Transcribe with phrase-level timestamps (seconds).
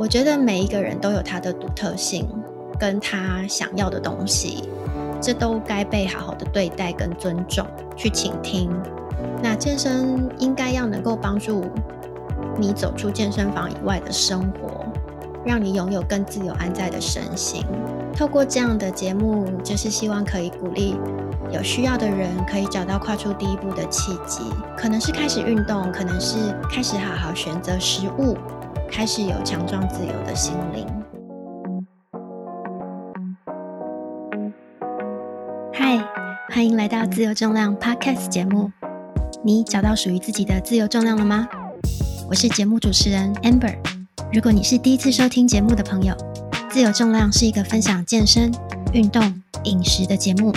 [0.00, 2.26] 我觉得每一个人都有他的独特性，
[2.78, 4.64] 跟他想要的东西，
[5.20, 8.70] 这都该被好好的对待跟尊重，去倾听。
[9.42, 11.66] 那健身应该要能够帮助
[12.56, 14.86] 你走出健身房以外的生活，
[15.44, 17.62] 让你拥有更自由安在的身心。
[18.16, 20.96] 透过这样的节目，就是希望可以鼓励
[21.52, 24.44] 有需要的人可以找到跨出第一步的契机，
[24.78, 26.38] 可能是开始运动，可能是
[26.70, 28.34] 开始好好选择食物。
[28.90, 30.86] 开始有强壮自由的心灵。
[35.72, 35.98] 嗨，
[36.50, 38.70] 欢迎来到自由重量 Podcast 节目。
[39.42, 41.48] 你找到属于自己的自由重量了吗？
[42.28, 43.76] 我是节目主持人 Amber。
[44.32, 46.14] 如果你是第一次收听节目的朋友，
[46.68, 48.52] 自由重量是一个分享健身、
[48.92, 50.52] 运动、饮食的节目。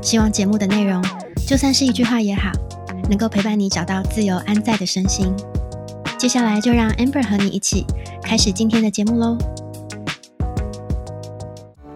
[0.00, 1.02] 希望节目的内容，
[1.46, 2.50] 就算是一句话也好，
[3.08, 5.34] 能够陪伴你找到自由安在的身心。
[6.22, 7.84] 接下来就让 Amber 和你一起
[8.22, 9.36] 开始今天的节目喽。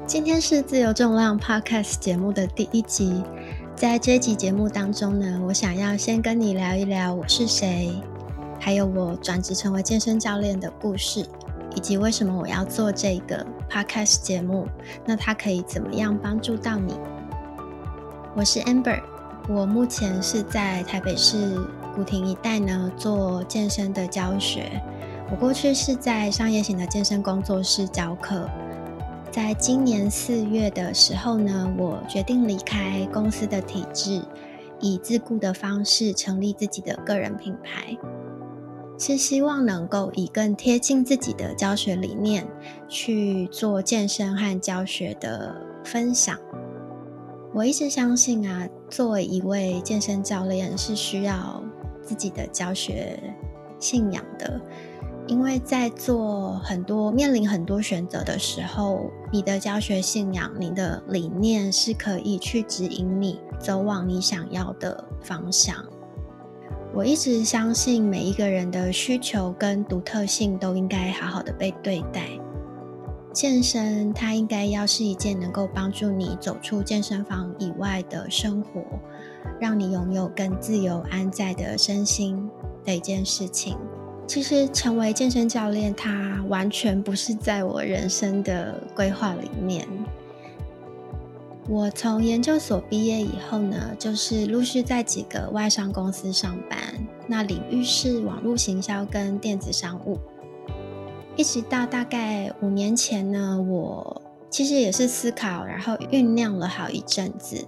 [0.05, 3.23] 今天是自由重量 Podcast 节目的第一集，
[3.77, 8.03] 在这集节目当中呢，我想要先跟你聊一聊我是谁，
[8.59, 11.25] 还有我转职成为健身教练的故事，
[11.77, 14.67] 以及为什么我要做这个 Podcast 节目，
[15.05, 16.95] 那它可以怎么样帮助到你？
[18.35, 19.01] 我是 Amber，
[19.49, 21.57] 我目前是在台北市。
[21.95, 24.83] 古亭一带呢，做健身的教学。
[25.31, 28.47] 我过去是在商业型的健身工作室教课。
[29.31, 34.21] 在今年四月的时候呢，我决定离开公司的体制，
[34.79, 37.97] 以自雇的方式成立自己的个人品牌，
[38.99, 42.47] 是希望能够以更贴近自己的教学理念
[42.89, 46.37] 去做健身和教学的分享。
[47.55, 51.63] 我一直相信啊，作为一位健身教练是需要。
[52.03, 53.21] 自己的教学
[53.81, 54.61] 信仰的，
[55.27, 65.85] 因为在做很多面临很多选择的时候，你的教学信仰、你的理念是可以去指引你走往你想要的方向。
[66.95, 72.29] 我一直相信每一个人的需求跟独特性都应该好好的被对待。
[73.37, 78.83] 健身它应该要是一件能够帮助你走出健身房以外的生活。
[79.61, 82.49] 让你拥有更自由安在的身心
[82.83, 83.77] 的一件事情。
[84.27, 89.87] 其实，成为健身教练，它完全不是在我人生的规划里面。
[91.69, 96.79] 我从研究所毕业以后呢，就是陆续在几个外商公司上班，
[97.27, 100.19] 那领域是网络行销跟电子商务。
[101.37, 107.63] 一直到大概五年前呢，我其实也是思考，然后酝酿了好一阵子。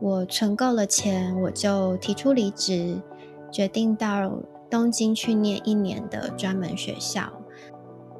[0.00, 3.00] 我存够了钱，我就提出离职，
[3.50, 4.30] 决定到
[4.68, 7.32] 东京去念一年的专门学校。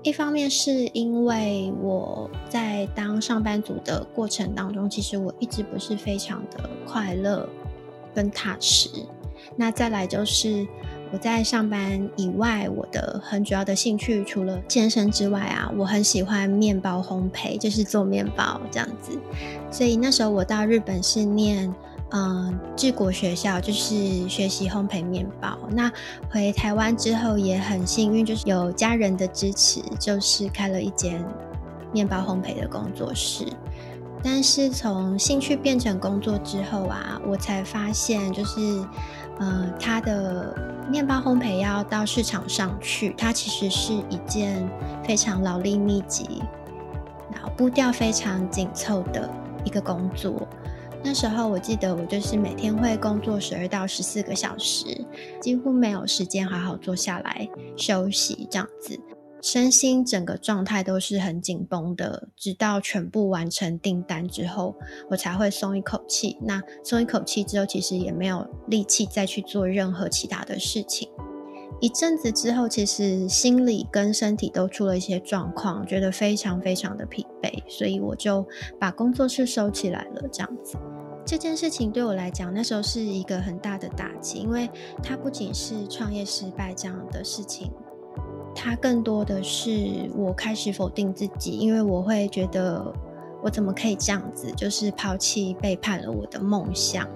[0.02, 7.46] 一方面是因为我在当上班族的过程当中，其实我一直不是非常的快乐
[8.14, 8.88] 跟踏实。
[9.56, 10.66] 那再来就是
[11.12, 19.16] 我在上班以外，我的很主要的兴趣除了健身之外啊，我很喜欢面包烘焙，就是做面包这样子。
[19.70, 21.72] 所以那时候我到日本是念
[22.10, 25.56] 嗯治国学校，就是学习烘焙面包。
[25.70, 25.90] 那
[26.28, 31.24] 回台湾之后也很幸运，就是有家人的支持，就是开了一间
[31.92, 33.46] 面包烘焙的工作室。
[34.24, 38.84] 但是从兴趣变成工作之后啊，我才发现就是。
[39.38, 40.54] 呃，它的
[40.90, 44.68] 面包烘焙要到市场上去，它其实是一件
[45.04, 46.42] 非常劳力密集、
[47.32, 49.28] 然后步调非常紧凑的
[49.64, 50.46] 一个工作。
[51.04, 55.04] 那时候我记得，我就是每天会工作十二到十四个小时，
[55.40, 58.98] 几乎没有时间好好坐下来休息，这样子。
[59.46, 64.74] 身心整个状态都是很紧绷的，直到全部完成订单之后，
[65.08, 66.36] 我才会松一口气。
[66.42, 71.08] 那松一口气之后，其实也没有力气再去做任何其他的事情。
[71.80, 78.44] 一阵子之后，其实心理跟身体都出了一些状况，觉得非常非常的疲惫，所以我就
[78.80, 80.22] 把工作室收起来了。
[80.32, 80.76] 这样子，
[81.24, 84.68] 这件事情对我来讲，那时候是一个很大的打击，因为
[85.04, 87.70] 它不仅是创业失败这样的事情。
[88.56, 92.92] 它更多的是我开始否定自己，因为我会觉得
[93.42, 97.06] 我怎么可以这样子，就是抛弃、背叛了我的梦想，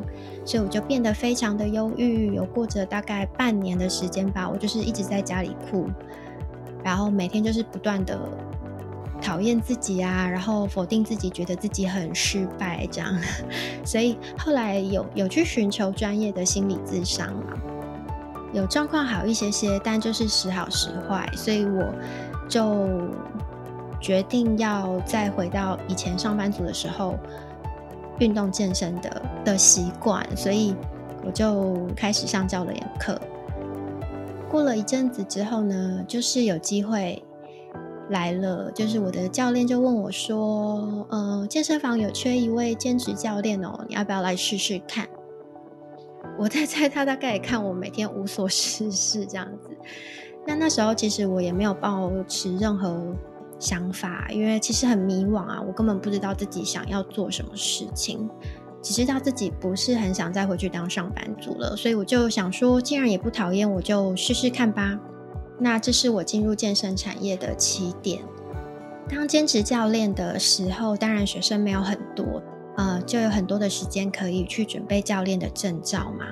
[0.45, 2.35] 所以我就变得非常的忧郁。
[2.35, 5.89] 有过着大概半年的时间吧，我就是一直在家里哭，
[6.85, 8.21] 然后每天就是不断的
[9.21, 13.19] 讨厌自己啊，然后否定自己，觉得自己很失败这样。
[13.85, 17.57] 所以后来有有去寻求专业的心理咨商啊。
[18.53, 21.95] 有状况好一些些，但就是时好时坏，所以我
[22.49, 22.89] 就
[24.01, 27.17] 决定要再回到以前上班族的时候
[28.19, 30.75] 运动健身的的习惯，所以
[31.25, 33.21] 我就开始上教练课。
[34.49, 37.23] 过了一阵子之后呢，就是有机会
[38.09, 45.09] 来了，就是我的教练就问我说：“呃，健身房有缺一位兼职教练哦，你要不要来试试看？”
[46.41, 49.69] 我在猜他大概也看我每天无所事事这样子。
[50.47, 53.15] 那那时候其实我也没有抱持任何
[53.59, 58.27] 想法，因为其实很迷惘啊，我根本不知道自己想要做什么事情。
[58.81, 64.99] 只知道自己不是很想再回去当上班族了，所以我就想说，既然也不讨厌，我就试试看吧。
[65.59, 68.23] 那这是我进入健身产业的起点。
[69.11, 72.43] 当兼职教练的时候，当然学生没有很多，
[72.81, 76.25] 呃，就有很多的时间可以去准备教练的证照嘛。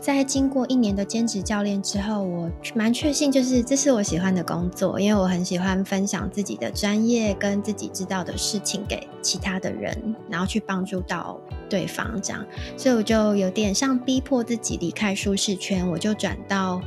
[0.00, 12.42] 在经过一年的兼职教练之后，我蛮确信，就是这是我喜欢的工作，因为我很喜欢分享自己的专业跟自己知道的事情给其他的人，然后去帮助到对方这样，
[12.78, 16.80] 所以我就有点像逼迫自己离开舒适圈，我就转到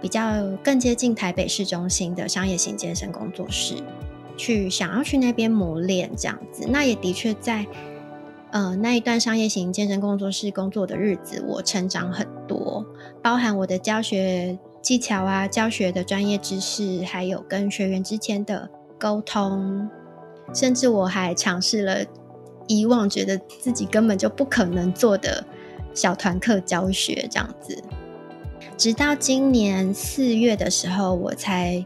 [0.00, 3.76] 比较更接近台北市中心的商业型健身工作室，
[4.36, 7.64] 去想要去那边磨练这样子，那也的确在。
[8.52, 12.84] 呃，那一段商业型健身工作室工作的日子，我成长很多，
[13.22, 18.68] 包含我的教学技巧啊、教学的专业知识，还有跟学员之间的
[18.98, 19.88] 沟通，
[20.52, 22.04] 甚至我还尝试了
[22.66, 25.42] 以往觉得自己根本就不可能做的
[25.94, 27.82] 小团课教学，这样子。
[28.76, 31.82] 直到今年四月的时候，我才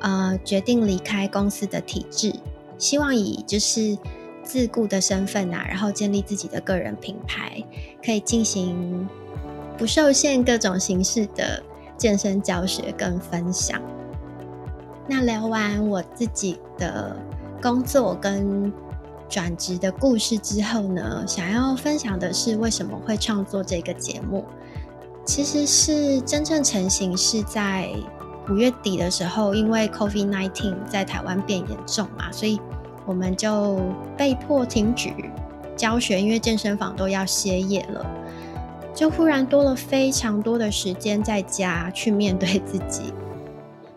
[0.00, 2.32] 呃决定离开公司的体制，
[2.78, 3.98] 希望以就是。
[4.46, 7.60] 自雇的身份啊，然后建立自己的个人品牌，
[8.02, 9.08] 可以进行
[9.76, 11.60] 不受限各种形式的
[11.98, 13.82] 健身教学跟分享。
[15.08, 17.16] 那聊完我自己的
[17.60, 18.72] 工作跟
[19.28, 24.44] 转职的故事之后呢，想要分享的是为什么会创作这个节目。
[25.24, 27.90] 其实是真正成型是在
[28.48, 32.60] 五月底的时候，因为 COVID-19 在台湾变严重嘛，所以。
[33.06, 33.80] 我们就
[34.16, 35.10] 被迫停止
[35.76, 38.04] 教学，因为健身房都要歇业了，
[38.94, 43.14] 就忽然多了非常多的时间在家去面对自己。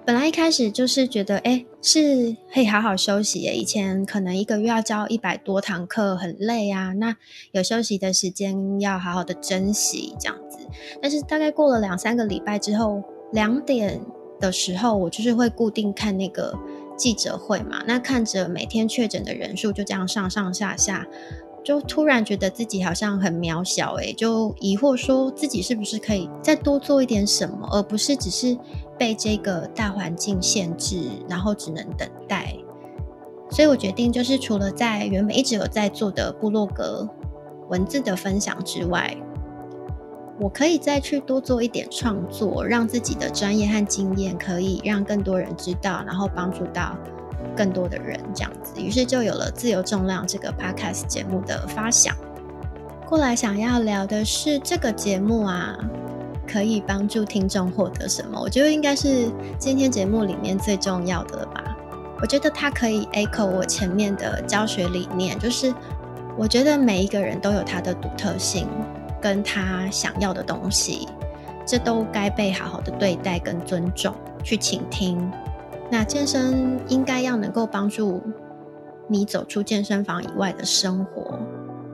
[0.06, 3.42] 本来一开始就是觉得，哎，是可以好好休息。
[3.42, 6.94] 以前可能一个月要教一百多堂课，很累啊。
[6.94, 7.16] 那
[7.52, 10.58] 有休息的时间要好好的珍惜，这样子。
[11.00, 13.04] 但是大概过了两三个礼拜之后，
[13.34, 14.02] 两点
[14.40, 16.58] 的时候，我就是会固定看那个。
[17.00, 21.08] 记者会嘛，那看着每天确诊的人数就这样上上下下，
[21.64, 28.58] 就突然觉得自己好像很渺小诶，就疑惑说自己是不是可以再多做一点什么，而不是只是
[28.98, 32.54] 被这个大环境限制，然后只能等待。
[33.50, 37.10] 所以我决定，就是除了在原本一直有在做的部落格
[37.70, 39.18] 文字的分享之外。
[40.40, 46.96] 我可以再去多做一点创作，让自己的专业和经验可以让更多人知道，然后帮助到
[47.58, 48.80] 更多的人，这样子。
[48.82, 52.16] 于是就有了自由重量这个 podcast 节目的发想。
[53.06, 55.78] 过来想要聊的是这个节目啊，
[56.48, 58.40] 可以帮助听众获得什么？
[58.40, 61.76] 我觉得应该是今天节目里面最重要的了吧。
[62.22, 65.74] 我觉得它可以 echo 我前面的教学理念，就是
[66.38, 68.68] 我觉得每一个人都有他的独特性。
[69.22, 71.08] 跟他想要的东西，
[71.66, 75.32] 这都该被好好的对待跟尊重，去倾听。
[75.92, 78.22] 那健身应该要能够帮助
[79.08, 81.40] 你走出健身房以外的生活，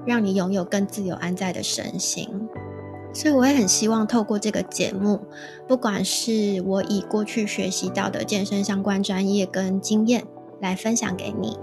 [0.05, 2.29] 让你拥有更自由安在的身心。
[3.13, 5.21] 所以我也很希望透过这个节目，
[5.69, 10.25] 不管是我以过去学习到的健身相关专业跟经验
[10.59, 11.57] 来分享给你，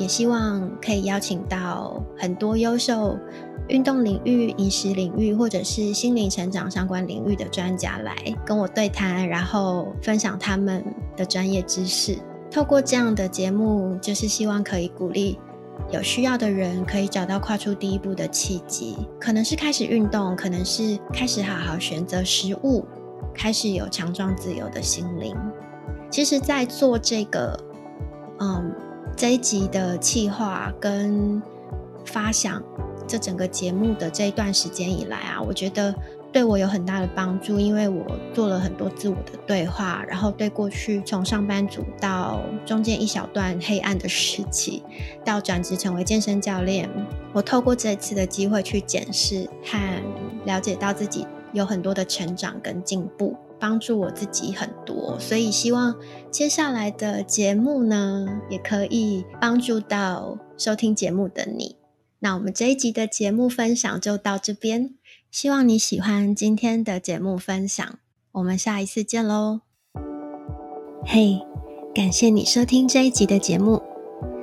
[0.00, 3.16] 也希望可以邀请到很多优秀。
[3.68, 10.84] 运动领域、饮食领域，或者是心灵成长相关领域的专家来跟我对谈，然后分享他们
[11.16, 12.18] 的专业知识。
[12.50, 15.38] 透过这样的节目，就是希望可以鼓励
[15.92, 22.84] 有需要的人可以找到跨出第一步的契机，可能是开始运动，可能是开始好好选择食物，
[23.32, 25.36] 开始有强壮自由的心灵。
[26.10, 27.56] 其实，在做这个
[28.40, 28.74] 嗯
[29.20, 31.42] 这一集的企划跟
[32.06, 32.62] 发想。
[33.06, 35.94] 这整个节目的这一段时间以来啊，我觉得
[36.32, 44.82] 对我有很大的帮助，因为我做了很多自我的对话，然后对过去从上班族到中间一小段黑暗的时期，
[45.22, 46.88] 到转职成为健身教练，
[47.34, 50.02] 我透过这次的机会去检视和
[50.46, 53.36] 了解到自己有很多的成长跟进步。
[53.60, 55.94] 帮助我自己很多，所以希望
[56.30, 61.76] 接下来的节目呢，也可以帮助到收听节目的你。
[62.20, 64.94] 那我们这一集的节目分享就到这边，
[65.30, 67.98] 希望你喜欢今天的节目分享。
[68.32, 69.60] 我们下一次见喽！
[71.04, 71.40] 嘿，
[71.94, 73.82] 感谢你收听这一集的节目。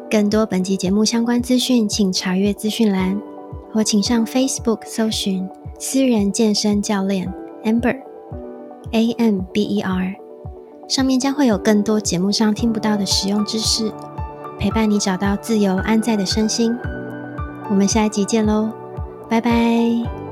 [0.10, 3.22] 更多本集节目相关资讯，请查阅资讯栏，
[3.72, 5.48] 或请上 Facebook 搜寻
[5.80, 7.32] 私人健身教练
[7.64, 8.07] Amber
[8.92, 10.16] A M B E R，
[10.88, 13.92] 上面将会有更多节目上听不到的实用知识，
[14.60, 16.76] 陪伴你找到自由安在的身心。
[17.70, 18.72] 我们下一集见喽，
[19.30, 20.27] 拜拜。